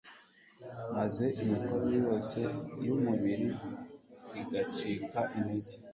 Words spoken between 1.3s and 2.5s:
imikorere yose